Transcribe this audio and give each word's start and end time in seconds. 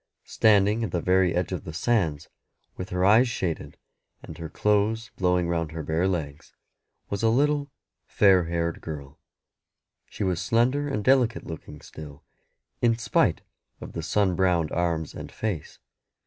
Standing 0.25 0.83
at 0.83 0.89
the 0.89 0.99
very 0.99 1.35
edge 1.35 1.51
of 1.51 1.63
the 1.63 1.73
sands, 1.75 2.27
with 2.75 2.89
her 2.89 3.05
eyes 3.05 3.29
shaded, 3.29 3.77
and 4.23 4.35
her 4.39 4.49
clothes 4.49 5.11
blowing 5.15 5.47
round 5.47 5.73
her 5.73 5.83
bare 5.83 6.07
legs, 6.07 6.53
was 7.11 7.21
a 7.21 7.29
little 7.29 7.69
fair 8.07 8.45
haired 8.45 8.81
girl. 8.81 9.19
She 10.09 10.23
was 10.23 10.41
slender 10.41 10.87
and 10.87 11.03
delicate 11.03 11.45
looking 11.45 11.81
still, 11.81 12.23
in 12.81 12.97
spite 12.97 13.41
of 13.79 13.93
the 13.93 14.01
sun 14.01 14.35
browned 14.35 14.71
arms 14.71 15.13
and 15.13 15.31
face. 15.31 15.77